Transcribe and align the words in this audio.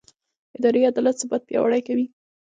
اداري 0.57 0.81
عدالت 0.91 1.15
ثبات 1.21 1.41
پیاوړی 1.49 1.81
کوي 1.87 2.05